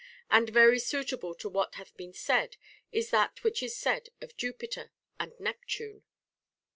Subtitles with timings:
[0.31, 2.57] And very suitable to what hath been said
[2.91, 6.01] is that which is said of Jupiter and Neptune:—
[6.51, 6.63] * II.